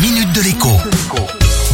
[0.00, 0.68] minute de l'écho.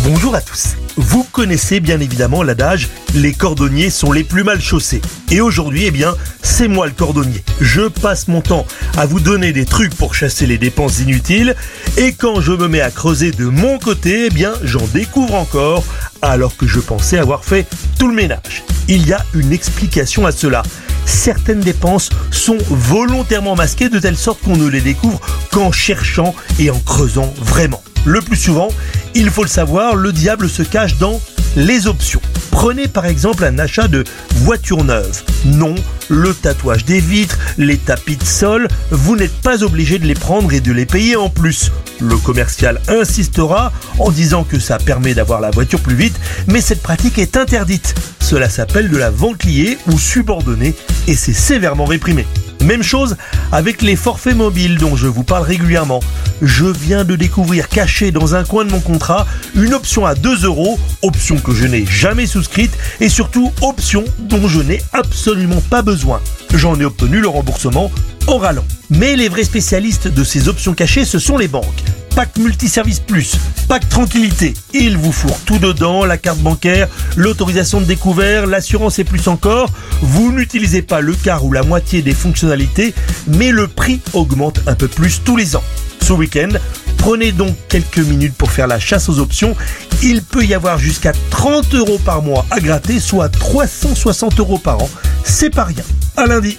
[0.05, 0.77] Bonjour à tous.
[0.97, 5.03] Vous connaissez bien évidemment l'adage les cordonniers sont les plus mal chaussés.
[5.31, 7.45] Et aujourd'hui, eh bien, c'est moi le cordonnier.
[7.61, 8.67] Je passe mon temps
[8.97, 11.55] à vous donner des trucs pour chasser les dépenses inutiles
[11.97, 15.85] et quand je me mets à creuser de mon côté, eh bien, j'en découvre encore
[16.23, 17.67] alors que je pensais avoir fait
[17.99, 18.65] tout le ménage.
[18.89, 20.63] Il y a une explication à cela.
[21.07, 26.71] Certaines dépenses sont volontairement masquées de telle sorte qu'on ne les découvre qu'en cherchant et
[26.71, 27.83] en creusant vraiment.
[28.05, 28.69] Le plus souvent,
[29.15, 31.21] il faut le savoir, le diable se cache dans
[31.57, 32.21] les options.
[32.51, 34.05] Prenez par exemple un achat de
[34.37, 35.23] voiture neuve.
[35.45, 35.75] Non,
[36.09, 40.53] le tatouage des vitres, les tapis de sol, vous n'êtes pas obligé de les prendre
[40.53, 41.71] et de les payer en plus.
[42.01, 46.83] Le commercial insistera en disant que ça permet d'avoir la voiture plus vite, mais cette
[46.83, 47.95] pratique est interdite.
[48.25, 49.45] Cela s'appelle de la vente
[49.87, 50.75] ou subordonnée
[51.07, 52.25] et c'est sévèrement réprimé.
[52.65, 53.17] Même chose
[53.53, 56.01] avec les forfaits mobiles dont je vous parle régulièrement.
[56.41, 60.47] Je viens de découvrir caché dans un coin de mon contrat une option à 2
[60.47, 65.83] euros, option que je n'ai jamais souscrite et surtout option dont je n'ai absolument pas
[65.83, 66.23] besoin.
[66.55, 67.93] J'en ai obtenu le remboursement
[68.27, 68.65] en rallant.
[68.89, 71.85] Mais les vrais spécialistes de ces options cachées, ce sont les banques.
[72.15, 74.55] Pack Multiservice Plus, Pack Tranquillité.
[74.73, 79.71] Ils vous fourrent tout dedans, la carte bancaire, l'autorisation de découvert, l'assurance et plus encore.
[80.01, 82.95] Vous n'utilisez pas le quart ou la moitié des fonctionnalités,
[83.27, 85.65] mais le prix augmente un peu plus tous les ans.
[86.03, 86.51] Ce week-end,
[86.99, 89.57] prenez donc quelques minutes pour faire la chasse aux options.
[90.03, 94.81] Il peut y avoir jusqu'à 30 euros par mois à gratter, soit 360 euros par
[94.81, 94.91] an.
[95.25, 95.85] C'est pas rien.
[96.17, 96.59] À lundi.